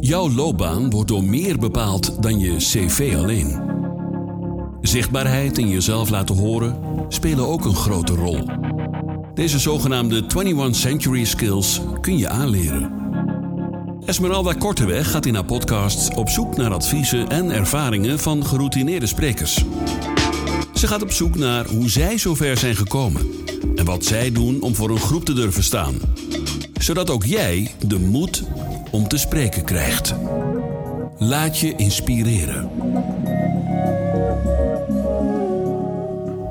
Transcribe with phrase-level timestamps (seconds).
[0.00, 3.60] Jouw loopbaan wordt door meer bepaald dan je cv alleen.
[4.80, 8.44] Zichtbaarheid en jezelf laten horen spelen ook een grote rol.
[9.34, 12.92] Deze zogenaamde 21 Century Skills kun je aanleren.
[14.04, 19.64] Esmeralda Korteweg gaat in haar podcast op zoek naar adviezen en ervaringen van geroutineerde sprekers.
[20.74, 23.26] Ze gaat op zoek naar hoe zij zover zijn gekomen
[23.76, 25.94] en wat zij doen om voor een groep te durven staan.
[26.78, 28.44] Zodat ook jij de moed
[28.90, 30.14] om te spreken krijgt.
[31.18, 32.70] Laat je inspireren.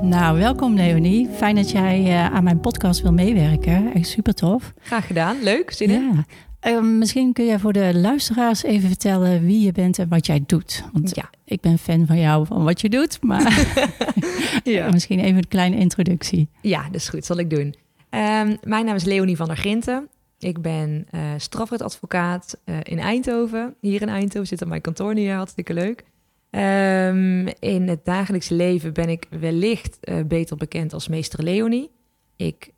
[0.02, 1.28] Nou, welkom Leonie.
[1.36, 3.92] Fijn dat jij uh, aan mijn podcast wil meewerken.
[3.94, 4.72] Echt super tof.
[4.82, 5.36] Graag gedaan.
[5.42, 5.70] Leuk.
[5.72, 6.12] Zin in?
[6.14, 6.24] Ja.
[6.70, 10.42] Uh, misschien kun jij voor de luisteraars even vertellen wie je bent en wat jij
[10.46, 10.84] doet.
[10.92, 11.30] Want Ja.
[11.44, 13.18] ik ben fan van jou, van wat je doet.
[13.22, 13.66] Maar
[14.64, 14.90] Ja.
[14.90, 16.48] misschien even een kleine introductie.
[16.62, 17.24] Ja, dat is goed.
[17.24, 17.74] Zal ik doen.
[18.10, 20.08] Ehm, mijn naam is Leonie van der Grinten.
[20.38, 23.74] Ik ben eh strafrechtadvocaat eh, in Eindhoven.
[23.80, 26.04] Hier in Eindhoven zit aan mijn kantoor nu, hartstikke leuk.
[26.50, 31.90] Ehm, in het dagelijkse leven ben ik wellicht eh, beter bekend als meester Leonie.
[32.36, 32.72] Ik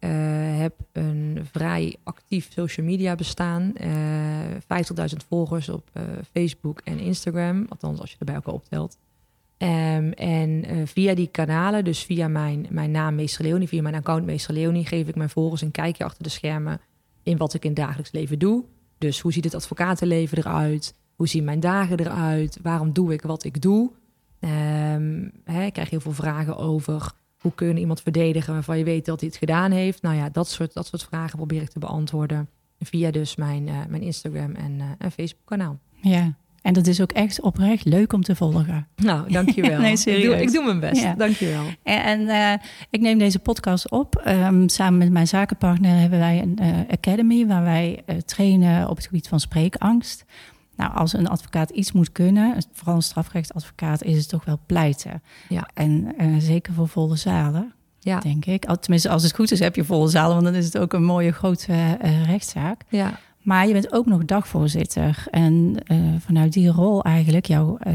[0.56, 3.76] heb een vrij actief social media bestaan.
[3.76, 3.88] eh
[5.10, 5.90] 50.000 volgers op
[6.32, 7.66] Facebook en Instagram.
[7.68, 8.98] Althans, als je erbij elkaar optelt.
[9.56, 14.24] Ehm, en via die kanalen, dus via mijn, mijn naam Meester Leonie, via mijn account
[14.24, 16.80] Meester Leonie, geef ik mijn volgers een kijkje achter de schermen
[17.22, 18.64] in wat ik in het dagelijks leven doe.
[18.98, 20.94] Dus hoe ziet het advocatenleven eruit?
[21.16, 22.58] Hoe zien mijn dagen eruit?
[22.62, 23.90] Waarom doe ik wat ik doe?
[24.40, 28.84] Ehm, hè, ik krijg heel veel vragen over hoe kun je iemand verdedigen waarvan je
[28.84, 30.02] weet dat hij het gedaan heeft.
[30.02, 32.48] Nou ja, dat soort, dat soort vragen probeer ik te beantwoorden
[32.78, 35.78] via dus mijn, eh, mijn Instagram en, eh, en Facebook kanaal.
[36.00, 38.86] Ja, en dat is ook echt oprecht leuk om te volgen.
[38.96, 39.78] Nou, dankjewel.
[39.80, 40.40] Nee, ik, doe, serieus.
[40.40, 41.02] ik doe mijn best.
[41.02, 41.14] Ja.
[41.14, 41.62] Dankjewel.
[41.82, 44.16] En, en eh, ik neem deze podcast op.
[44.16, 48.96] Ehm, samen met mijn zakenpartner hebben wij een eh, academy waar wij eh, trainen op
[48.96, 50.24] het gebied van spreekangst.
[50.76, 55.22] Nou, als een advocaat iets moet kunnen, vooral een strafrechtadvocaat, is het toch wel pleiten.
[55.48, 55.68] Ja.
[55.74, 58.18] En zeker voor volle zalen, Ja.
[58.20, 58.64] denk ik.
[58.64, 60.92] Al- Tenminste, als het goed is, heb je volle zalen, want dan is het ook
[60.92, 62.80] een mooie grote rechtszaak.
[62.88, 63.18] Ja.
[63.40, 65.24] Maar je bent ook nog dagvoorzitter.
[65.30, 67.94] En eh, vanuit die rol eigenlijk, jouw eh,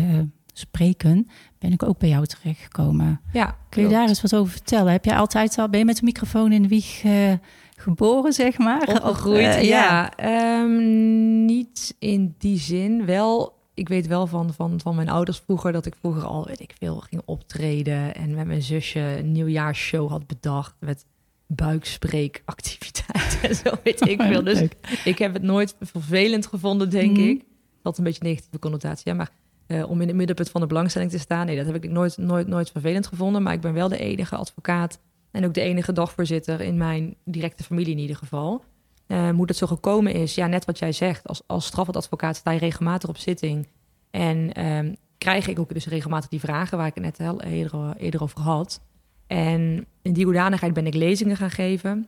[0.54, 1.28] spreken,
[1.60, 3.22] ben ik ook bij jou terechtgekomen.
[3.34, 4.92] Ja, Kun je daar eens wat over vertellen?
[4.92, 7.34] Heb jij altijd al, ben je met de microfoon in de wieg eh,
[7.76, 8.88] geboren, zeg maar?
[8.88, 9.56] opgegroeid?
[9.56, 13.06] Eh, ja, Ehm, niet in die zin.
[13.06, 16.60] Wel, ik weet wel van, van, van mijn ouders vroeger dat ik vroeger al, weet
[16.60, 21.06] ik veel, ging optreden en met mijn zusje een nieuwjaarsshow had bedacht met
[21.48, 24.44] buikspreekactiviteiten en zo weet ik veel.
[24.44, 24.76] Dus Leuk.
[25.04, 27.28] ik heb het nooit vervelend gevonden, denk Mhm.
[27.28, 27.44] ik.
[27.82, 29.04] Dat een beetje een negatieve connotatie.
[29.12, 29.30] Ja, maar
[29.68, 32.18] eh, om in het middenpunt van de belangstelling te staan, nee, dat heb ik nooit,
[32.18, 33.44] nooit, nooit vervelend gevonden.
[33.44, 35.00] Maar ik ben wel de enige advocaat
[35.32, 38.64] en ook de enige dagvoorzitter in mijn directe familie in ieder geval.
[39.08, 41.28] Eh, hoe dat zo gekomen is, ja, net wat jij zegt.
[41.28, 43.68] Als, als strafadvocaat sta je regelmatig op zitting.
[44.12, 47.96] En ehm, krijg ik ook dus regelmatig die vragen waar ik het net al eerder,
[47.98, 48.82] eerder over had.
[49.28, 52.08] En in die hoedanigheid ben ik lezingen gaan geven.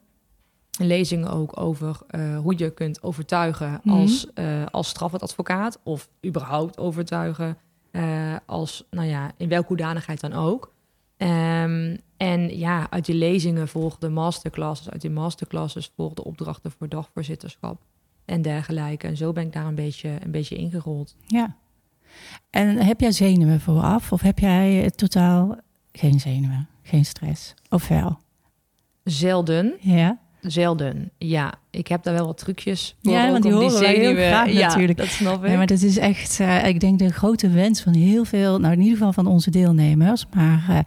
[0.80, 3.96] En lezingen ook over eh, hoe je kunt overtuigen Mhm.
[3.96, 5.80] als, eh als strafadvocaat.
[5.84, 7.58] Of überhaupt overtuigen
[7.92, 10.74] eh, als, nou ja, in welke hoedanigheid dan ook.
[11.18, 14.90] Ehm, en ja, uit die lezingen volgden masterclasses.
[14.90, 17.82] Uit die masterclasses volgden opdrachten voor dagvoorzitterschap
[18.26, 19.08] en dergelijke.
[19.08, 21.16] En zo ben ik daar een beetje, een beetje ingerold.
[21.26, 21.56] Ja.
[22.50, 24.12] En heb jij zenuwen vooraf?
[24.12, 25.56] Of heb jij totaal
[25.92, 26.68] geen zenuwen?
[26.88, 27.54] Geen stress?
[27.70, 28.18] Of wel?
[29.04, 30.18] Zelden, Ja.
[30.42, 31.12] zelden.
[31.18, 33.14] Ja, ik heb daar wel wat trucjes voor.
[33.14, 34.98] Ja, want die horen wij heel graag ja, natuurlijk.
[34.98, 35.48] dat snap ik.
[35.48, 38.74] Nee, maar dat is echt, eh, ik denk, de grote wens van heel veel, nou
[38.74, 40.26] in ieder geval van onze deelnemers.
[40.34, 40.80] Maar eh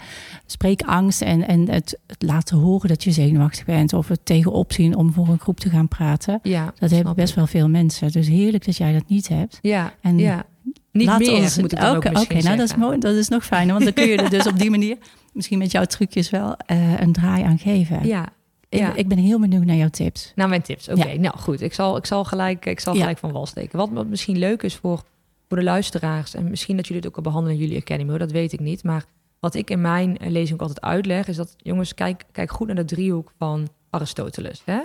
[0.47, 3.93] spreekangst en, en het, het laten horen dat je zenuwachtig bent.
[3.93, 6.39] Of het tegenop zien om voor een groep te gaan praten.
[6.43, 7.35] ja, Dat hebben best ik.
[7.35, 8.13] wel veel mensen.
[8.13, 9.59] Dus heerlijk dat jij dat niet hebt.
[9.61, 10.45] Ja, En ja.
[10.93, 13.29] Niet Laat meer, ons- moet ik dan ook Oké, nou dat is, mooi, dat is
[13.29, 13.73] nog fijner.
[13.73, 14.97] Want dan kun je er dus op die manier
[15.33, 18.07] misschien met jouw trucjes wel eh, een draai aan geven.
[18.07, 18.29] Ja,
[18.69, 18.95] Ik, ja.
[18.95, 20.33] ik ben heel benieuwd naar jouw tips.
[20.35, 20.89] Nou, mijn tips.
[20.89, 21.21] Oké, Ja.
[21.21, 21.61] nou goed.
[21.61, 23.79] Ik zal, ik zal, gelijk, ik zal gelijk van wal steken.
[23.79, 25.03] Wat, wat misschien leuk is voor,
[25.49, 26.35] voor de luisteraars...
[26.35, 28.61] en misschien dat jullie het ook al behandelen in jullie academy, hoor, dat weet ik
[28.61, 28.85] niet.
[28.85, 29.05] Maar
[29.41, 31.29] wat ik in mijn eh, lezing ook altijd uitleg...
[31.29, 34.63] is dat, jongens, kijk, kijk goed naar de driehoek van Aristoteles.
[34.65, 34.81] Hè?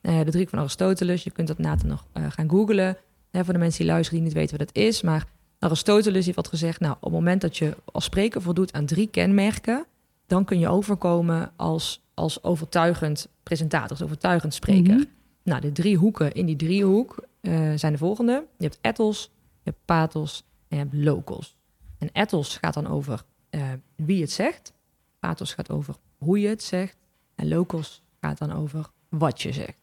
[0.00, 2.96] Eh, de driehoek van Aristoteles, je kunt dat na te nog gaan googlen...
[3.30, 5.02] Hè, voor de mensen die luisteren die niet weten wat het is.
[5.02, 5.26] Maar
[5.60, 6.80] Aristoteles heeft wat gezegd...
[6.80, 9.86] nou, op het moment dat je als spreker voldoet aan drie kenmerken...
[10.26, 14.94] dan kun je overkomen als, als overtuigend presentator, als overtuigend spreker.
[14.94, 15.04] Mhm.
[15.42, 18.44] Nou, de drie hoeken in die driehoek eh, zijn de volgende.
[18.58, 19.30] Je hebt ethos,
[19.62, 21.56] je hebt pathos en je hebt locos.
[21.98, 23.62] En ethos gaat dan over eh,
[23.96, 24.72] wie het zegt.
[25.18, 26.96] Pathos gaat over hoe je het zegt.
[27.34, 29.78] En locos gaat dan over wat je zegt.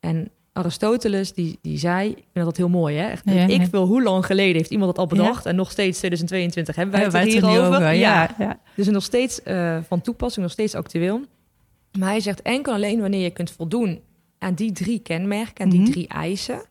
[0.00, 3.08] En Aristoteles, die, die zei, ik vind dat heel mooi, hè?
[3.08, 5.98] Echt, Ja, ik wil hoe lang geleden heeft iemand dat al bedacht en nog steeds
[5.98, 7.76] 2022 hebben wij het wij er het er nu hierover.
[7.76, 7.92] over?
[7.92, 8.22] Ja.
[8.22, 8.58] Ja, ja.
[8.76, 11.20] Dus nog steeds eh, van toepassing, nog steeds actueel.
[11.98, 14.00] Maar hij zegt enkel alleen wanneer je kunt voldoen
[14.38, 15.90] aan die drie kenmerken, aan die Mhm.
[15.90, 16.62] drie eisen,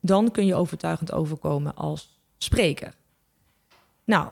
[0.00, 2.92] dan kun je overtuigend overkomen als spreker.
[4.04, 4.28] Nou,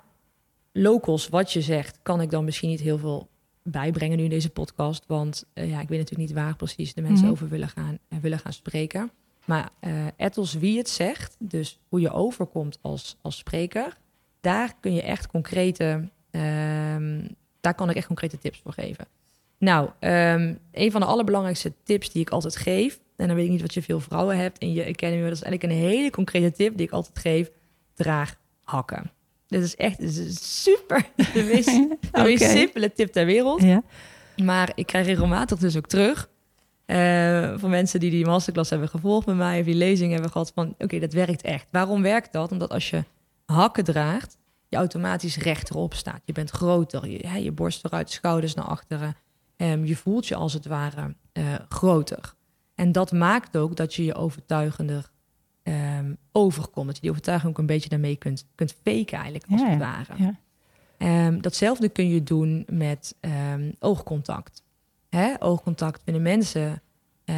[0.73, 3.29] locals, wat je zegt, kan ik dan misschien niet heel veel
[3.63, 5.05] bijbrengen nu in deze podcast.
[5.07, 7.33] Want eh, ja, ik weet natuurlijk niet waar precies de mensen Mhm.
[7.33, 9.11] over willen gaan, en willen gaan spreken.
[9.45, 13.97] Maar eh ethos wie het zegt, dus hoe je overkomt als, als spreker,
[14.41, 17.29] daar kun je echt concrete, ehm,
[17.61, 19.07] daar kan ik echt concrete tips voor geven.
[19.59, 23.51] Nou, ehm, een van de allerbelangrijkste tips die ik altijd geef, en dan weet ik
[23.51, 26.11] niet wat je veel vrouwen hebt in je academy, maar dat is eigenlijk een hele
[26.11, 27.51] concrete tip die ik altijd geef:
[27.95, 29.11] draag hakken.
[29.49, 32.51] Dit is echt dit is super, de meest, de meest Oké.
[32.51, 33.63] simpele tip ter wereld.
[33.63, 33.83] Ja.
[34.45, 36.29] Maar ik krijg regelmatig dus ook terug
[36.89, 40.53] eh, van mensen die die masterclass hebben gevolgd met mij of die lezing hebben gehad
[40.55, 41.67] van oké, dat werkt echt.
[41.71, 42.53] Waarom werkt dat?
[42.53, 43.05] Omdat als je
[43.45, 46.21] hakken draagt, je automatisch rechterop staat.
[46.25, 49.17] Je bent groter, je, hè, je borst vooruit, schouders naar achteren.
[49.57, 52.35] Ehm, je voelt je als het ware eh, groter.
[52.75, 55.11] En dat maakt ook dat je je overtuigender
[56.09, 56.87] ehm, overkomt.
[56.87, 59.79] Dat je die overtuiging ook een beetje daarmee kunt, kunt faken eigenlijk, als Ja, het
[59.79, 60.15] ware.
[60.17, 60.39] Ja.
[60.99, 64.63] Ehm, datzelfde kun je doen met ehm, oogcontact.
[65.09, 65.35] Hè?
[65.39, 66.83] Oogcontact vinden mensen
[67.25, 67.37] eh,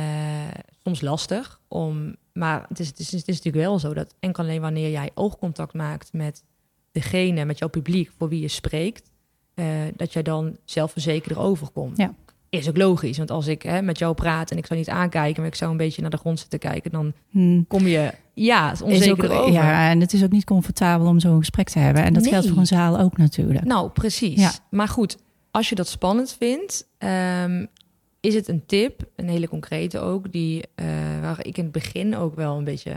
[0.82, 1.60] soms lastig.
[1.68, 4.90] Om, maar het is, het, is, het is natuurlijk wel zo dat enkel alleen wanneer
[4.90, 6.44] jij oogcontact maakt met
[6.92, 9.10] degene, met jouw publiek voor wie je spreekt,
[9.54, 9.66] eh,
[9.96, 11.96] dat jij dan zelfverzekerder overkomt.
[11.96, 12.14] Ja.
[12.50, 15.40] Is ook logisch, want als ik hè, met jou praat en ik zou niet aankijken,
[15.42, 17.62] maar ik zou een beetje naar de grond zitten kijken, dan Hm.
[17.68, 19.52] kom je ja, het is Is ook, over.
[19.52, 22.02] ja, en het is ook niet comfortabel om zo'n gesprek te hebben.
[22.02, 23.64] En dat geldt voor een zaal ook natuurlijk.
[23.64, 24.40] Nou, precies.
[24.40, 24.52] Ja.
[24.70, 25.16] Maar goed,
[25.50, 27.66] als je dat spannend vindt, ehm,
[28.20, 30.86] is het een tip, een hele concrete ook, die, eh,
[31.20, 32.92] waar ik in het begin ook wel een beetje,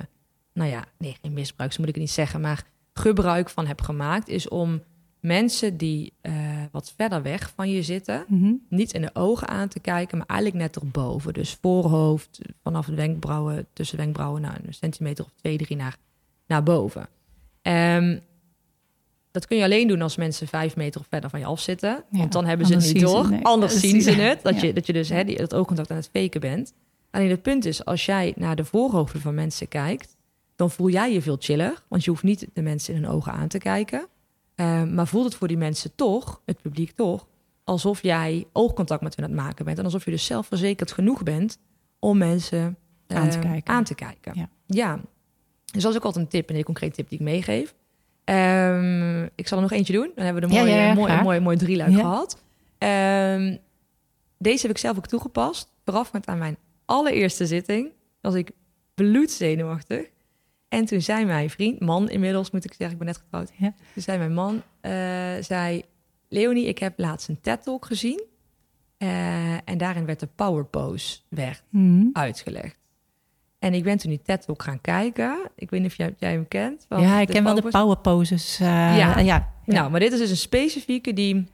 [0.53, 2.63] nou ja, nee, geen misbruik, zo moet ik het niet zeggen, maar
[2.93, 4.81] gebruik van heb gemaakt, is om
[5.23, 6.33] mensen die eh,
[6.71, 8.53] wat verder weg van je zitten, Mhm.
[8.69, 11.33] niet in de ogen aan te kijken, maar eigenlijk net erboven.
[11.33, 15.97] Dus voorhoofd, vanaf de wenkbrauwen, tussen de wenkbrauwen, nou, een centimeter of twee, drie naar,
[16.47, 17.07] naar boven.
[17.61, 18.17] Ehm,
[19.31, 22.03] dat kun je alleen doen als mensen vijf meter of verder van je af zitten.
[22.11, 23.25] Ja, want dan hebben ze het niet door.
[23.25, 23.43] het.
[23.43, 24.41] Anders zien ze het.
[24.43, 24.67] Dat, Ja.
[24.67, 26.73] je, dat je dus hè, die, dat oogcontact aan het faken bent.
[27.11, 30.15] Alleen het punt is, als jij naar de voorhoofden van mensen kijkt...
[30.55, 31.83] dan voel jij je veel chiller.
[31.87, 34.07] Want je hoeft niet de mensen in hun ogen aan te kijken.
[34.55, 37.27] Ehm, maar voelt het voor die mensen toch, het publiek toch...
[37.63, 39.77] alsof jij oogcontact met hen aan het maken bent.
[39.77, 41.59] En alsof je dus zelfverzekerd genoeg bent
[41.99, 42.77] om mensen
[43.07, 43.73] Aan te eh, kijken.
[43.73, 44.31] Aan te kijken.
[44.35, 44.49] Ja.
[44.65, 44.99] ja.
[45.71, 47.73] Dus dat is ook altijd een tip, een hele concrete tip die ik meegeef.
[48.23, 50.11] Ehm, ik zal er nog eentje doen.
[50.15, 51.23] Dan hebben we de mooie, ja, ja, mooi, graag.
[51.23, 51.97] mooi, mooi drieluik Ja.
[51.99, 52.41] gehad.
[52.77, 53.57] Ehm,
[54.37, 55.73] deze heb ik zelf ook toegepast.
[55.85, 57.91] Voorafgaand aan mijn allereerste zitting
[58.21, 58.51] was ik
[58.93, 60.09] bloedzenuwachtig.
[60.73, 63.51] En toen zei mijn vriend, man inmiddels moet ik zeggen, ik ben net getrouwd.
[63.57, 63.73] Ja.
[63.93, 64.91] Toen zei mijn man, eh,
[65.39, 65.83] zei...
[66.29, 68.23] Leonie, ik heb laatst een TED-talk gezien.
[68.97, 72.05] Eh, en daarin werd de power pose werd Mhm.
[72.13, 72.77] uitgelegd.
[73.59, 75.37] En ik ben toen die TED-talk gaan kijken.
[75.55, 76.85] Ik weet niet of jij, jij hem kent.
[76.89, 78.59] Ja, ik ken wel de power poses.
[78.59, 78.95] eh, Ja.
[78.97, 79.19] ja.
[79.19, 79.51] ja.
[79.65, 81.45] nou, maar dit is dus een specifieke die...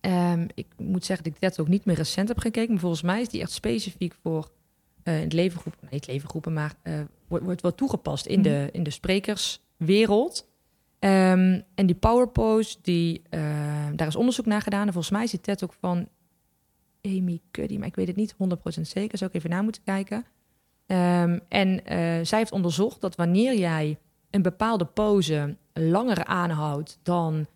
[0.00, 2.70] ehm, ik moet zeggen dat ik dat ook niet meer recent heb gekeken.
[2.70, 4.50] Maar volgens mij is die echt specifiek voor
[5.04, 5.74] in het levengroep...
[5.80, 6.72] Nee, niet levengroepen, maar
[7.32, 8.48] wordt, wordt wel toegepast in, Mhm.
[8.48, 10.48] de, in de sprekerswereld.
[10.98, 13.40] Ehm, en die power pose, die, eh,
[13.94, 14.86] daar is onderzoek naar gedaan.
[14.86, 16.08] En volgens mij is die TED ook van
[17.02, 17.78] Amy Cuddy.
[17.78, 19.18] Maar ik weet het niet 100% zeker.
[19.18, 20.24] Zou ik even na moeten kijken.
[20.86, 23.98] Ehm, en eh, zij heeft onderzocht dat wanneer jij
[24.30, 27.46] een bepaalde pose langer aanhoudt dan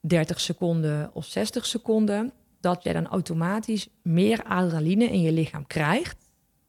[0.00, 6.21] 30 seconden of 60 seconden, dat jij dan automatisch meer adrenaline in je lichaam krijgt,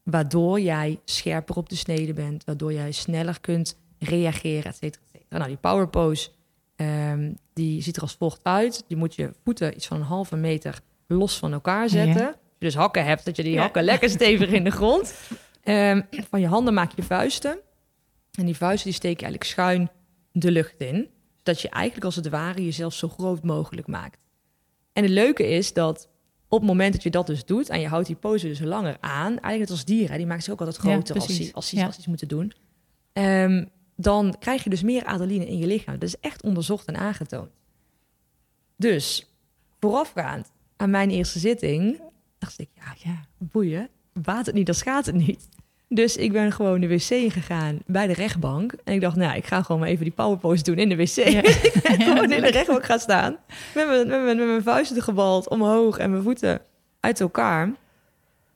[0.04, 5.10] waardoor jij scherper op de snede bent, waardoor jij sneller kunt reageren, et cetera, et
[5.12, 5.38] cetera.
[5.38, 6.30] Nou, die power pose,
[6.76, 8.84] ehm, die ziet er als volgt uit.
[8.88, 12.22] Je moet je voeten iets van een halve meter los van elkaar zetten.
[12.22, 12.28] Ja.
[12.28, 13.62] Als je dus hakken hebt, dat je die Ja.
[13.62, 15.14] hakken lekker stevig in de grond.
[15.64, 17.60] Ehm, van je handen maak je vuisten.
[18.32, 19.90] En die vuisten die steek je eigenlijk schuin
[20.32, 21.10] de lucht in.
[21.38, 24.18] Zodat je eigenlijk als het ware jezelf zo groot mogelijk maakt.
[24.94, 26.10] En het leuke is dat
[26.54, 27.70] op het moment dat je dat dus doet...
[27.70, 29.28] en je houdt die pose dus langer aan...
[29.28, 31.86] eigenlijk net als dieren, die maken zich ook altijd Ja, groter als, ze, als, Ja.
[31.86, 32.54] als iets moeten doen.
[33.14, 35.94] Ehm, dan krijg je dus meer adrenaline in je lichaam.
[36.00, 37.50] Dat is echt onderzocht en aangetoond.
[38.76, 39.32] Dus
[39.80, 42.02] voorafgaand aan mijn eerste zitting...
[42.38, 43.26] dacht ik, ja, Ja.
[43.38, 45.50] boeien, baat het niet, dan schaadt het niet.
[45.94, 48.74] Dus ik ben gewoon de wc ingegaan bij de rechtbank.
[48.84, 51.08] En ik dacht, nou, ik ga gewoon maar even die powerpose doen in de wc.
[51.16, 51.24] Ja.
[51.44, 53.38] ik ben gewoon in de rechtbank gaan staan.
[53.76, 56.62] Met mijn, met, mijn, met mijn vuisten gebald omhoog en mijn voeten
[57.00, 57.72] uit elkaar.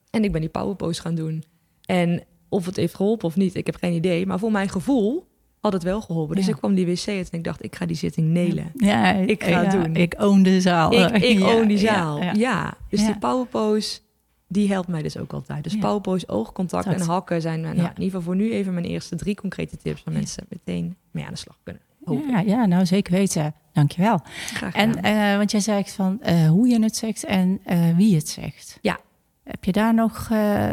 [0.10, 1.44] En ik ben die powerpose gaan doen.
[1.86, 4.26] En of het heeft geholpen of niet, ik heb geen idee.
[4.26, 5.28] Maar voor mijn gevoel
[5.60, 6.36] had het wel geholpen.
[6.36, 6.52] Dus Ja.
[6.52, 8.72] ik kwam die wc uit en ik dacht, ik ga die zitting nelen.
[8.74, 9.96] Ja, Ik ga het doen.
[9.96, 10.94] Ik own de zaal.
[10.94, 12.22] Ik, ik own die zaal.
[12.34, 14.00] Ja, dus die powerpose,
[14.48, 15.64] die helpt mij dus ook altijd.
[15.64, 15.80] Dus Ja.
[15.80, 17.00] powerpose, oogcontact Dat.
[17.00, 17.82] en hakken zijn nou, Ja.
[17.84, 20.04] in ieder geval voor nu even mijn eerste drie concrete tips...
[20.04, 21.82] waar mensen meteen mee aan de slag kunnen.
[22.30, 23.54] Ja, ja, nou zeker weten.
[23.74, 24.20] Dankjewel.
[24.54, 25.32] Graag En gedaan.
[25.32, 28.78] eh, want jij zei van eh, hoe je het zegt en eh, wie het zegt.
[28.82, 29.00] Ja.
[29.44, 30.72] Heb je daar nog eh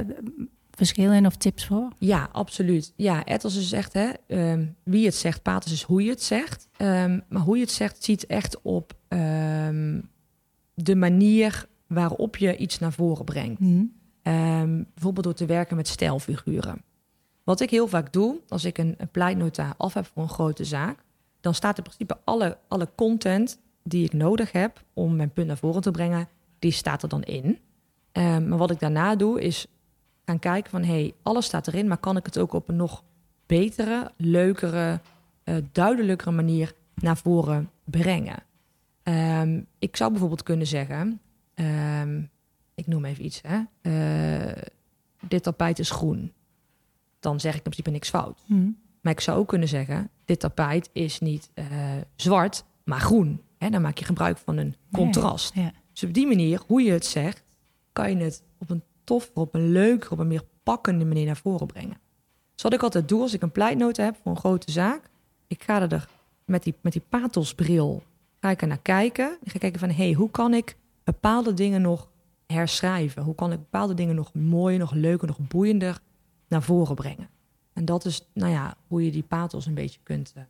[0.70, 1.88] verschillen in of tips voor?
[1.98, 2.92] Ja, absoluut.
[2.96, 6.68] Ja, Ethos is echt, hè, ehm, wie het zegt, Paters is hoe je het zegt.
[6.76, 10.00] Ehm, maar hoe je het zegt ziet echt op ehm,
[10.74, 13.58] de manier waarop je iets naar voren brengt.
[13.58, 13.84] Hm.
[14.22, 16.82] Ehm, bijvoorbeeld door te werken met stijlfiguren.
[17.44, 20.64] Wat ik heel vaak doe, als ik een, een pleitnota af heb voor een grote
[20.64, 21.04] zaak,
[21.40, 25.56] dan staat in principe alle, alle content die ik nodig heb om mijn punt naar
[25.56, 27.58] voren te brengen, die staat er dan in.
[28.12, 29.66] Ehm, maar wat ik daarna doe, is
[30.24, 33.02] gaan kijken van, hey, alles staat erin, maar kan ik het ook op een nog
[33.46, 35.00] betere, leukere,
[35.44, 38.42] eh, duidelijkere manier naar voren brengen?
[39.02, 41.20] Ehm, ik zou bijvoorbeeld kunnen zeggen,
[41.54, 42.22] ehm,
[42.74, 43.60] ik noem even iets, hè.
[43.80, 44.62] Eh,
[45.20, 46.32] dit tapijt is groen.
[47.20, 48.42] Dan zeg ik in principe niks fout.
[48.46, 48.70] Hm.
[49.00, 51.66] Maar ik zou ook kunnen zeggen, dit tapijt is niet eh,
[52.16, 53.40] zwart, maar groen.
[53.58, 55.54] Hè, dan maak je gebruik van een contrast.
[55.92, 57.42] Dus op die manier, hoe je het zegt,
[57.92, 61.36] kan je het op een toffer, op een leukere, op een meer pakkende manier naar
[61.36, 61.98] voren brengen.
[62.54, 65.10] Dus wat ik altijd doe als ik een pleitnota heb voor een grote zaak,
[65.46, 66.08] ik ga er
[66.44, 68.02] met die, met die patosbril
[68.40, 69.38] ga ik er naar kijken.
[69.42, 72.08] Ik ga kijken van, hey, hoe kan ik bepaalde dingen nog
[72.46, 73.22] herschrijven?
[73.22, 76.00] Hoe kan ik bepaalde dingen nog mooier, nog leuker, nog boeiender
[76.48, 77.28] naar voren brengen?
[77.72, 80.42] En dat is, nou ja, hoe je die pathos een beetje kunt eh,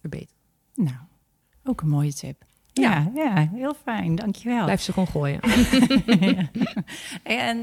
[0.00, 0.40] verbeteren.
[0.74, 0.96] Nou,
[1.64, 2.44] ook een mooie tip.
[2.72, 4.14] Ja, ja, heel fijn.
[4.14, 4.64] Dankjewel.
[4.64, 5.40] Blijf ze gewoon gooien.
[6.20, 6.50] Ja.
[7.22, 7.58] En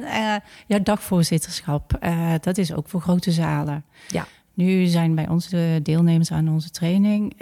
[0.67, 3.85] ja, dagvoorzitterschap, eh, dat is ook voor grote zalen.
[4.07, 4.27] Ja.
[4.53, 7.37] Nu zijn bij ons de deelnemers aan onze training,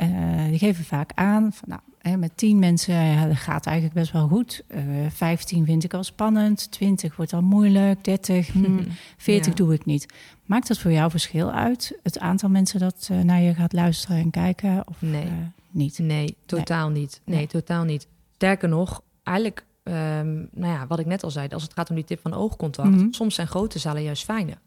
[0.49, 4.11] die geven vaak aan van nou, hè, met tien mensen ja, dat gaat eigenlijk best
[4.11, 4.63] wel goed.
[4.67, 8.83] Eh 15 vind ik al spannend, 20 wordt al moeilijk, 30, hm,
[9.17, 9.53] 40 Ja.
[9.57, 10.05] doe ik niet.
[10.45, 11.99] Maakt dat voor jou verschil uit?
[12.03, 14.83] Het aantal mensen dat eh, naar je gaat luisteren en kijken?
[14.87, 15.23] Of Nee.
[15.23, 15.31] eh,
[15.71, 15.99] niet?
[15.99, 17.21] Nee, totaal niet.
[17.25, 17.47] Nee, Nee.
[17.47, 18.07] totaal niet.
[18.35, 21.95] Sterker nog, eigenlijk, ehm, nou ja, wat ik net al zei, als het gaat om
[21.95, 23.11] die tip van oogcontact, Mhm.
[23.11, 24.57] soms zijn grote zalen juist fijner.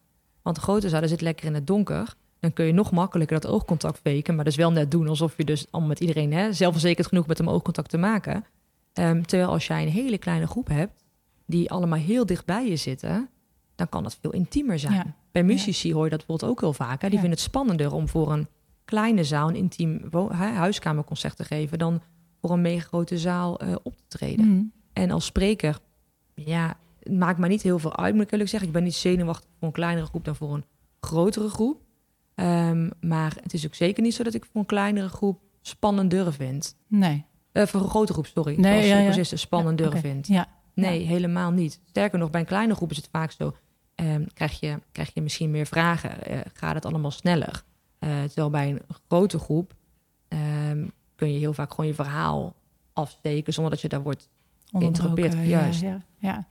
[0.42, 2.14] Want de grote zalen zitten lekker in het donker.
[2.40, 5.44] Dan kun je nog makkelijker dat oogcontact faken, maar dus wel net doen alsof je
[5.44, 8.44] dus allemaal met iedereen hè, zelfverzekerd genoeg bent om oogcontact te maken.
[8.92, 11.04] Ehm, terwijl als jij een hele kleine groep hebt,
[11.46, 13.28] die allemaal heel dicht bij je zitten,
[13.74, 14.92] dan kan dat veel intiemer zijn.
[14.94, 15.14] Ja.
[15.32, 17.02] Bij muzici hoor je dat bijvoorbeeld ook heel vaak.
[17.02, 17.08] Hè?
[17.08, 17.20] Die Ja.
[17.20, 18.48] vinden het spannender om voor een
[18.84, 22.02] kleine zaal een intiem huiskamerconcert te geven dan
[22.40, 24.44] voor een mega grote zaal eh, op te treden.
[24.44, 24.62] Hm.
[24.92, 25.78] En als spreker,
[26.34, 28.68] ja, het maakt mij niet heel veel uit, moet ik eerlijk zeggen.
[28.68, 30.64] Ik ben niet zenuwachtig voor een kleinere groep dan voor een
[31.00, 31.80] grotere groep.
[32.34, 36.32] Ehm, maar het is ook zeker niet zo dat ik voor een kleinere groep spannender
[36.32, 36.76] vind.
[36.86, 37.24] Nee.
[37.52, 38.54] Eh, voor een grote groep, sorry.
[38.60, 39.04] Nee, als ja, ja.
[39.04, 40.26] cursisten spannender vind.
[40.26, 40.48] Ja.
[40.74, 41.80] Nee, helemaal niet.
[41.84, 43.56] Sterker nog, bij een kleine groep is het vaak zo.
[43.94, 46.24] ehm, krijg, je, krijg je misschien meer vragen?
[46.24, 47.62] eh, gaat het allemaal sneller?
[47.98, 49.74] Eh, terwijl bij een grote groep
[50.28, 52.54] ehm, kun je heel vaak gewoon je verhaal
[52.92, 54.28] afsteken zonder dat je daar wordt.
[55.34, 55.80] Ja, juist.
[55.80, 56.46] Ja, ja.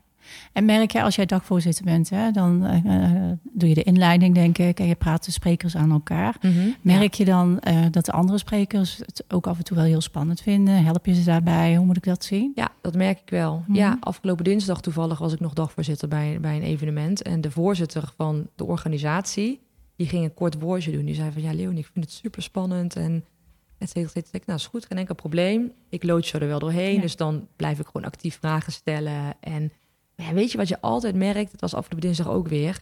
[0.54, 4.36] En merk je als jij dagvoorzitter bent, hè, dan eh, eh, doe je de inleiding,
[4.36, 6.36] denk ik, en je praat de sprekers aan elkaar.
[6.82, 10.02] Merk je dan eh, dat de andere sprekers het ook af en toe wel heel
[10.02, 10.84] spannend vinden?
[10.84, 11.76] Help je ze daarbij?
[11.76, 12.52] Hoe moet ik dat zien?
[12.56, 13.64] Ja, dat merk ik wel.
[13.68, 13.78] Mhm.
[13.78, 17.22] Ja, afgelopen dinsdag toevallig was ik nog dagvoorzitter bij, bij een evenement.
[17.22, 19.60] En de voorzitter van de organisatie,
[19.96, 21.06] die ging een kort woordje doen.
[21.06, 22.96] Die zei van, ja Leonie, ik vind het super spannend.
[22.96, 23.26] En
[23.78, 25.72] het zei ik, nou is goed, geen enkel probleem.
[25.90, 27.02] Ik lood je er wel doorheen, Ja.
[27.02, 29.36] dus dan blijf ik gewoon actief vragen stellen.
[29.40, 29.72] En
[30.28, 31.52] ja, weet je wat je altijd merkt?
[31.52, 32.80] Het was afgelopen dinsdag ook weer.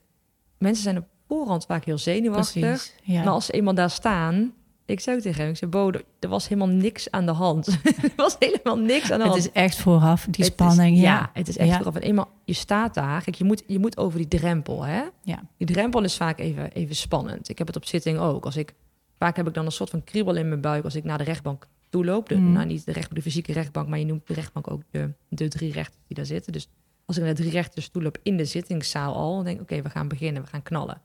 [0.58, 2.62] Mensen zijn op voorhand vaak heel zenuwachtig.
[2.62, 2.94] Precies.
[3.04, 3.24] Ja.
[3.24, 4.54] Maar als ze eenmaal daar staan...
[4.86, 7.68] Ik zei ook tegen hem, ik zei, Bo, er- was helemaal niks aan de hand.
[8.04, 9.38] er was helemaal niks aan de het hand.
[9.46, 10.98] is echt vooraf, die Het is- spanning.
[10.98, 11.02] ja.
[11.04, 11.30] ja.
[11.34, 11.80] het is echt Ja.
[11.80, 11.96] eraf.
[11.96, 13.24] En eenmaal, je staat daar.
[13.24, 15.02] Kijk, je moet, je moet over die drempel, hè?
[15.24, 15.44] Ja.
[15.58, 17.50] Die drempel is vaak even, even spannend.
[17.50, 18.46] Ik heb het op zitting ook.
[18.46, 18.74] Als ik,
[19.18, 21.24] vaak heb ik dan een soort van kriebel in mijn buik als ik naar de
[21.24, 22.30] rechtbank toe loop.
[22.30, 22.52] De, Mhm.
[22.52, 25.48] Nou, niet de, rechtbank, de fysieke rechtbank, maar je noemt de rechtbank ook de, de
[25.48, 26.52] drie rechters die daar zitten.
[26.54, 26.70] Dus
[27.08, 29.62] als ik naar de drie rechters toe loop in de zittingszaal al, dan denk ik,
[29.72, 31.02] oké, we gaan beginnen, we gaan knallen.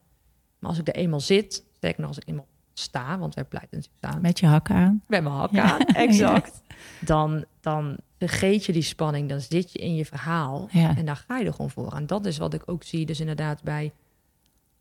[0.58, 3.76] Maar als ik er eenmaal zit, sterker nog als ik eenmaal sta, want wij pleiten
[3.78, 5.02] natuurlijk staan, Met je hakken aan.
[5.06, 5.72] met mijn hak Ja.
[5.72, 6.62] aan, exact.
[7.00, 10.96] Dan, dan vergeet je die spanning, dan zit je in je verhaal Ja.
[10.96, 11.92] en daar ga je er gewoon voor.
[11.92, 13.92] En dat is wat ik ook zie, dus inderdaad bij,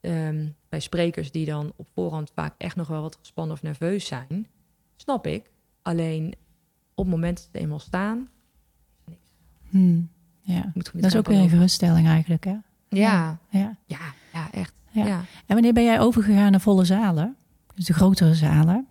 [0.02, 4.06] ehm, bij sprekers die dan op voorhand vaak echt nog wel wat gespannen of nerveus
[4.06, 4.48] zijn.
[4.96, 5.50] Snap ik.
[5.82, 6.34] Alleen
[6.96, 8.30] op het moment dat ze eenmaal staan,
[9.70, 10.02] Hm.
[10.42, 10.72] Ja.
[10.74, 12.56] moet Dat is ook weer een geruststelling eigenlijk, hè?
[12.90, 13.76] Ja, Ja.
[13.86, 13.98] ja,
[14.34, 14.74] ja, echt.
[14.90, 15.06] Ja.
[15.06, 15.18] ja.
[15.46, 17.36] En wanneer ben jij overgegaan naar volle zalen?
[17.76, 18.88] Dus de grotere zalen?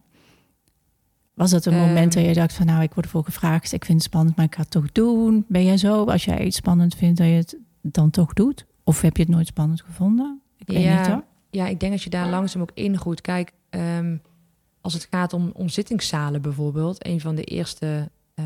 [1.34, 1.86] Was dat een Ehm.
[1.86, 4.44] moment dat je dacht van nou, ik word ervoor gevraagd, ik vind het spannend, maar
[4.46, 5.44] ik ga het toch doen?
[5.48, 8.66] Ben jij zo, als jij iets spannend vindt, dat je het dan toch doet?
[8.84, 10.40] Of heb je het nooit spannend gevonden?
[10.56, 10.98] Ik weet Ja.
[10.98, 11.24] niet hoor.
[11.50, 13.20] Ja, ik denk dat je daar langzaam ook ingroeit.
[13.20, 14.16] Kijk, ehm,
[14.80, 18.44] als het gaat om, om zittingszalen bijvoorbeeld, een van de eerste eh,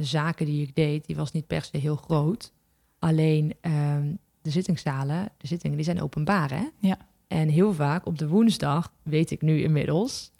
[0.00, 2.52] zaken die ik deed, die was niet per se heel groot.
[2.98, 6.64] Alleen ehm, de zittingszalen, de zittingen, die zijn openbaar, hè?
[6.80, 6.96] Ja.
[7.28, 10.30] En heel vaak op de woensdag, weet ik nu inmiddels,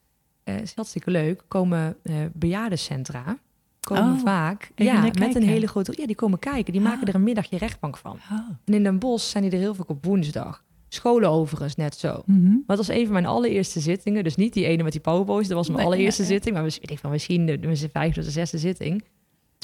[0.44, 3.38] eh is hartstikke leuk, komen eh bejaardencentra.
[3.80, 5.92] Komen Oh, vaak ja, met een hele grote.
[5.96, 6.72] Ja, die komen kijken.
[6.72, 7.08] Die maken Ah.
[7.08, 8.18] er een middagje rechtbank van.
[8.32, 8.38] Oh.
[8.64, 10.64] En in Den Bosch zijn die er heel vaak op woensdag.
[10.88, 12.22] Scholen overigens net zo.
[12.26, 12.42] Mhm.
[12.50, 14.24] Maar dat was een van mijn allereerste zittingen.
[14.24, 15.48] Dus niet die ene met die powerboys.
[15.48, 16.34] Dat was mijn Nee, allereerste ja, ja.
[16.34, 16.54] zitting.
[16.54, 19.04] Maar misschien, ik denk van misschien de, de vijfde of de zesde zitting.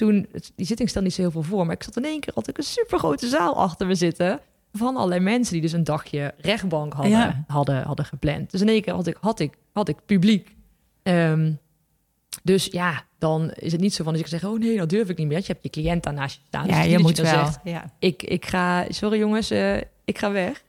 [0.01, 0.27] Toen,
[0.57, 1.67] die zitting stelde niet zo heel veel voor.
[1.67, 4.41] Maar ik zat in één keer, had ik een supergrote zaal achter me zitten.
[4.73, 7.45] Van allerlei mensen die dus een dagje rechtbank hadden, Ja.
[7.47, 8.51] hadden, hadden gepland.
[8.51, 10.57] Dus in één keer had ik, had ik, had ik publiek.
[11.03, 11.53] Ehm,
[12.43, 14.45] dus ja, dan is het niet zo van dat ik zeg...
[14.45, 15.39] oh nee, dat durf ik niet meer.
[15.39, 16.67] Je hebt je cliënt daarnaast je staan.
[16.67, 17.33] Dus Ja, is je moet je wel.
[17.33, 17.93] zegt, ja.
[17.99, 20.63] ik, ik ga, sorry jongens, eh, ik ga weg.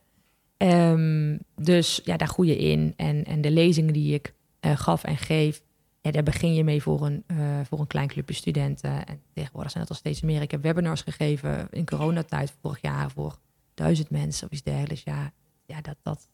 [0.58, 2.94] Ehm, dus ja, daar groei je in.
[2.98, 5.62] En, en de lezingen die ik eh, gaf en geef,
[6.02, 9.06] ja, daar begin je mee voor een, eh, voor een klein clubje studenten.
[9.06, 10.42] En tegenwoordig zijn het al steeds meer.
[10.42, 13.38] Ik heb webinars gegeven in coronatijd vorig jaar voor
[13.74, 15.04] duizend mensen of iets dergelijks.
[15.04, 15.32] Ja,
[15.66, 16.28] ja dat, dat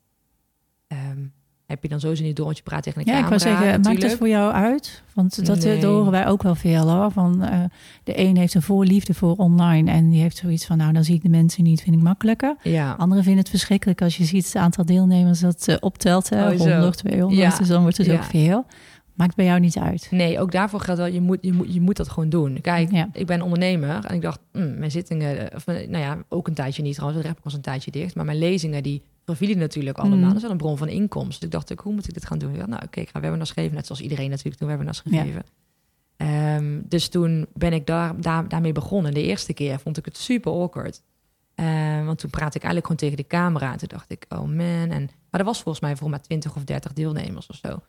[0.87, 1.25] ehm,
[1.65, 3.43] heb je dan sowieso niet door, want je praat tegen een Ja, ik camera.
[3.45, 5.03] wou zeggen, maakt het voor jou uit?
[5.13, 5.79] Want dat, Nee.
[5.79, 7.11] dat horen wij ook wel veel hoor.
[7.11, 7.63] Van, eh,
[8.03, 11.15] de een heeft een voorliefde voor online en die heeft zoiets van, nou dan zie
[11.15, 12.55] ik de mensen niet, vind ik makkelijker.
[12.63, 16.29] Ja, Anderen vinden het verschrikkelijk als je ziet het aantal deelnemers dat eh, optelt.
[16.29, 16.69] Hè, Oh, zo.
[16.69, 17.57] 100, 200, Ja.
[17.57, 18.13] dus dan wordt het Ja.
[18.15, 18.65] ook veel.
[19.17, 20.07] Maakt bij jou niet uit.
[20.11, 22.61] Nee, ook daarvoor geldt wel, je moet, je moet, je moet dat gewoon doen.
[22.61, 23.09] Kijk, Ja.
[23.13, 26.53] ik ben ondernemer en ik dacht, hm, mijn zittingen, of, eh, nou ja, ook een
[26.53, 29.97] tijdje niet trouwens, de rechtbank was een tijdje dicht, maar mijn lezingen die vervielen natuurlijk
[29.97, 30.17] allemaal.
[30.17, 30.27] Mhm.
[30.27, 31.49] Dat is wel een bron van inkomsten.
[31.49, 32.51] Dus ik dacht, hoe moet ik dit gaan doen?
[32.51, 35.19] Ik dacht, nou oké, ik ga webinars geven, net zoals iedereen natuurlijk toen webinars Ja.
[35.21, 35.43] gegeven.
[36.17, 39.13] Ehm, dus toen ben ik daar, daar, daarmee begonnen.
[39.13, 41.01] De eerste keer vond ik het super awkward.
[41.55, 43.71] Ehm, want toen praatte ik eigenlijk gewoon tegen de camera.
[43.71, 44.89] En toen dacht ik, oh man.
[44.89, 47.79] En, maar er was volgens mij voor maar 20 of 30 deelnemers of zo.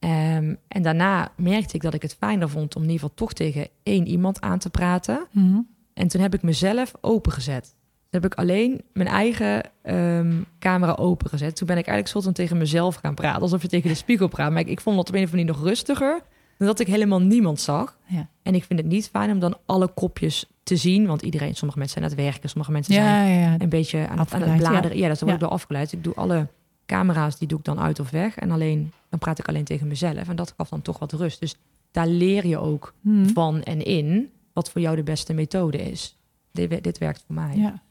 [0.00, 3.32] Ehm, en daarna merkte ik dat ik het fijner vond om in ieder geval toch
[3.32, 5.26] tegen één iemand aan te praten.
[5.32, 5.58] Mhm.
[5.94, 7.62] En toen heb ik mezelf opengezet.
[8.10, 11.56] Toen heb ik alleen mijn eigen ehm, camera opengezet.
[11.56, 13.42] Toen ben ik eigenlijk soort van tegen mezelf gaan praten.
[13.42, 14.50] Alsof je tegen de spiegel praat.
[14.50, 16.20] Maar ik, ik vond dat op een of andere manier nog rustiger.
[16.58, 17.96] Dan dat ik helemaal niemand zag.
[18.06, 18.28] Ja.
[18.42, 21.06] En ik vind het niet fijn om dan alle kopjes te zien.
[21.06, 22.48] Want iedereen, sommige mensen zijn aan het werken.
[22.48, 23.54] Sommige mensen zijn Ja, ja, ja.
[23.58, 24.96] een beetje aan, het- aan het bladeren.
[24.98, 25.92] Ja, dat wordt door afgeleid.
[25.92, 26.46] Ik doe alle
[26.96, 28.36] camera's, die doe ik dan uit of weg.
[28.36, 30.28] En alleen, dan praat ik alleen tegen mezelf.
[30.28, 31.40] En dat gaf dan toch wat rust.
[31.40, 31.54] Dus
[31.90, 33.28] daar leer je ook Mhm.
[33.28, 36.16] van en in wat voor jou de beste methode is.
[36.52, 37.56] Dit, dit werkt voor mij.
[37.56, 37.82] ja.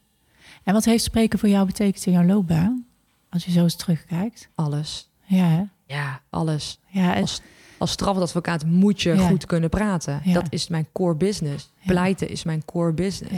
[0.64, 2.84] En wat heeft spreken voor jou betekend in jouw loopbaan?
[3.28, 4.48] Als je zo eens terugkijkt.
[4.54, 5.10] Alles.
[5.24, 5.62] Ja, hè?
[5.86, 6.78] Ja, alles.
[6.86, 7.40] ja, en- Als,
[7.78, 9.26] als strafadvocaat moet je Ja.
[9.28, 10.20] goed kunnen praten.
[10.24, 10.32] Ja.
[10.32, 11.70] Dat is mijn core business.
[11.86, 13.34] Pleiten is mijn core business.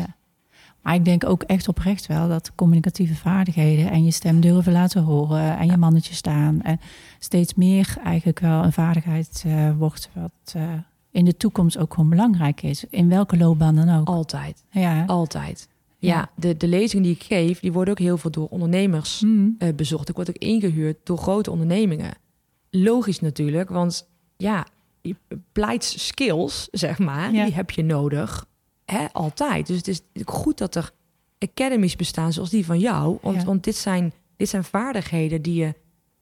[0.83, 5.03] Maar ik denk ook echt oprecht wel dat communicatieve vaardigheden en je stem durven laten
[5.03, 6.81] horen en je mannetje staan en
[7.19, 10.63] steeds meer eigenlijk wel een vaardigheid eh, wordt wat eh,
[11.11, 12.85] in de toekomst ook gewoon belangrijk is.
[12.91, 14.09] In welke loopbaan dan ook.
[14.09, 14.65] Altijd.
[14.71, 15.05] Ja.
[15.05, 15.69] Altijd.
[15.99, 16.31] Ja.
[16.37, 19.55] De, de lezingen die ik geef, die worden ook heel veel door ondernemers Hmm.
[19.59, 20.09] eh, bezocht.
[20.09, 22.11] Ik word ook ingehuurd door grote ondernemingen.
[22.71, 24.67] Logisch natuurlijk, want ja,
[25.01, 25.17] je
[25.53, 27.45] pleitskills, zeg maar, Ja.
[27.45, 28.47] die heb je nodig.
[28.93, 29.67] Hè, altijd.
[29.67, 30.91] Dus het is goed dat er
[31.39, 33.19] academies bestaan zoals die van jou.
[33.23, 33.45] Want, Ja.
[33.45, 35.75] want dit, zijn, dit zijn vaardigheden die je,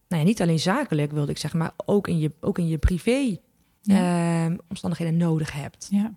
[0.09, 2.78] nou ja, niet alleen zakelijk wilde ik zeggen, maar ook in je, ook in je
[2.78, 3.37] privé
[3.83, 4.44] Ja.
[4.44, 5.88] ehm, omstandigheden nodig hebt.
[5.90, 6.12] ja.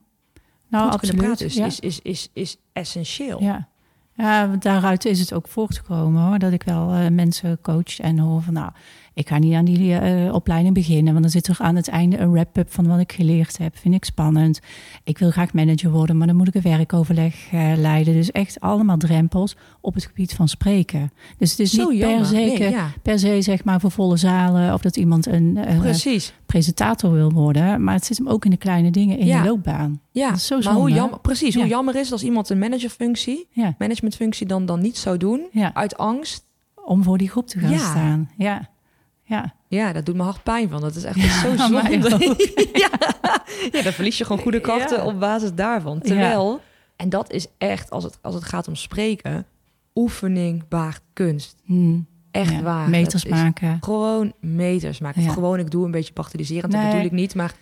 [0.67, 1.21] Nou, goed absoluut.
[1.21, 1.65] praten is, ja.
[1.65, 3.41] is, is, is, is essentieel.
[3.41, 3.67] Ja.
[4.15, 6.39] ja, daaruit is het ook voortgekomen hoor.
[6.39, 8.71] Dat ik wel eh, mensen coach en hoor van nou,
[9.13, 11.11] ik ga niet aan die eh, opleiding beginnen.
[11.13, 13.77] Want dan zit er aan het einde een wrap-up van wat ik geleerd heb.
[13.77, 14.59] Vind ik spannend.
[15.03, 18.13] Ik wil graag manager worden, maar dan moet ik een werkoverleg eh, leiden.
[18.13, 21.11] Dus echt allemaal drempels op het gebied van spreken.
[21.37, 24.17] Dus het is Zo niet per se, Nee, ja, per se zeg maar voor volle
[24.17, 27.83] zalen of dat iemand een eh, presentator wil worden.
[27.83, 29.41] Maar het zit hem ook in de kleine dingen in Ja.
[29.43, 30.01] je loopbaan.
[30.11, 31.59] Ja, Dat is zo maar zonde, hoe jammer, precies, Ja.
[31.59, 33.47] hoe jammer is als iemand een managerfunctie,
[33.77, 35.41] managementfunctie dan, dan niet zou doen
[35.73, 36.43] uit angst.
[36.85, 38.29] om voor die groep te gaan staan.
[38.37, 38.69] Ja,
[39.37, 39.53] ja.
[39.67, 40.81] Ja, dat doet me hard pijn van.
[40.81, 41.89] Dat is echt zo Ja, zonde.
[42.73, 42.89] ja.
[43.71, 45.05] ja, dan verlies je gewoon goede krachten Ja.
[45.05, 45.99] op basis daarvan.
[45.99, 46.61] Terwijl,
[46.95, 49.45] en dat is echt, als het, als het gaat om spreken,
[49.95, 51.55] oefening baart kunst.
[51.65, 51.99] Hm.
[52.31, 52.89] Echt waar.
[52.89, 53.77] Meters maken.
[53.81, 55.29] Gewoon meters maken.
[55.29, 57.35] Gewoon, ik doe een beetje bagatelliserend, dat bedoel ik niet.
[57.35, 57.53] Maar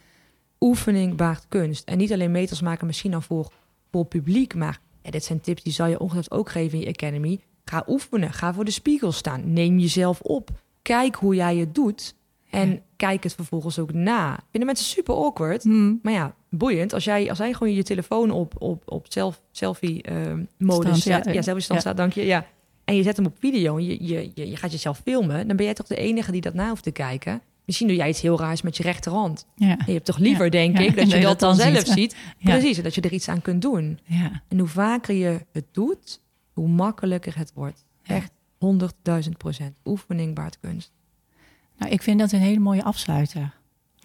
[0.60, 1.88] oefening baart kunst.
[1.88, 3.52] En niet alleen meters maken misschien dan voor,
[3.92, 4.56] voor publiek.
[4.56, 7.40] Maar dit zijn tips die zal je ongetwijfeld ook geven in je academy.
[7.66, 8.34] Ga oefenen.
[8.34, 9.54] Ga voor de spiegel staan.
[9.54, 10.50] Neem jezelf op.
[10.82, 12.16] Kijk hoe jij het doet.
[12.50, 14.40] En kijk het vervolgens ook na.
[14.50, 15.64] Vinden mensen super awkward.
[15.64, 15.96] Hm.
[16.02, 16.94] Maar ja, boeiend.
[16.94, 20.16] Als jij, als jij gewoon je telefoon op, op, op self, selfie eh,
[20.58, 21.24] modus Stand, ja.
[21.24, 21.34] zet.
[21.34, 21.86] Ja, selfie stand Ja.
[21.86, 22.26] staat, dank je.
[22.26, 22.46] Ja.
[22.86, 25.48] En je zet hem op video en je, je, je, je gaat jezelf filmen.
[25.48, 27.42] Dan ben jij toch de enige die dat na hoeft te kijken.
[27.66, 29.46] Misschien doe jij iets heel raars met je rechterhand.
[29.56, 29.78] Ja.
[29.86, 32.16] Je hebt toch liever, denk ik, dat je dat, dat dan dan zelf ziet.
[32.44, 34.00] Precies, en dat je er iets aan kunt doen.
[34.04, 34.42] Ja.
[34.48, 36.22] En hoe vaker je het doet,
[36.54, 37.86] hoe makkelijker het wordt.
[38.04, 38.32] Echt
[38.66, 39.78] 100.000 procent.
[39.86, 40.92] Oefening baart kunst.
[41.78, 43.54] Nou, ik vind dat een hele mooie afsluiter.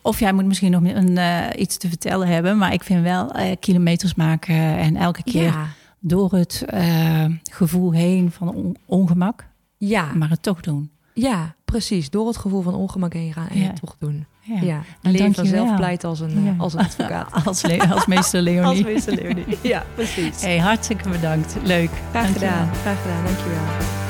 [0.03, 3.33] Of jij moet misschien nog een, eh, iets te vertellen hebben, maar ik vind wel
[3.33, 5.66] eh, kilometers maken en elke keer Ja,
[6.01, 10.90] door het eh, gevoel heen van on- ongemak, ja, maar het toch doen.
[11.14, 12.11] ja, precies.
[12.11, 13.66] Door het gevoel van ongemak heen gaan en Ja.
[13.66, 14.27] het toch doen.
[14.40, 14.55] Ja.
[14.61, 15.33] Ja, Nou, dankjewel.
[15.33, 16.55] vanzelf pleit als een, Ja.
[16.59, 17.33] als een advocaat.
[17.47, 18.64] Als, als meester Leonie.
[18.69, 19.59] Als meester Leonie.
[19.62, 20.40] Ja, precies.
[20.42, 21.57] Hey, hartstikke bedankt.
[21.64, 21.90] Leuk.
[22.11, 22.51] Graag Dankjewel.
[22.51, 22.75] gedaan.
[22.75, 23.25] Graag gedaan.
[23.25, 24.06] Dankjewel.